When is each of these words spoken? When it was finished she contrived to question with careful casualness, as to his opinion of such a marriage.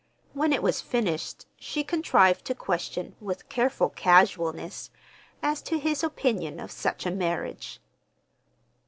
When 0.33 0.51
it 0.51 0.63
was 0.63 0.81
finished 0.81 1.45
she 1.59 1.83
contrived 1.83 2.43
to 2.45 2.55
question 2.55 3.15
with 3.21 3.49
careful 3.49 3.89
casualness, 3.91 4.89
as 5.43 5.61
to 5.61 5.77
his 5.77 6.03
opinion 6.03 6.59
of 6.59 6.71
such 6.71 7.05
a 7.05 7.11
marriage. 7.11 7.79